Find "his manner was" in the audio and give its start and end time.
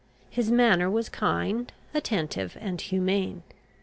0.31-1.09